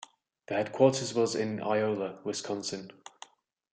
The 0.47 0.55
headquarters 0.55 1.13
was 1.13 1.35
in 1.35 1.61
Iola, 1.61 2.21
Wisconsin. 2.23 2.89